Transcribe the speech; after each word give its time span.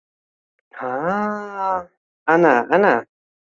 —Ha-a, 0.77 1.69
ana, 2.35 2.55
ana! 2.75 2.93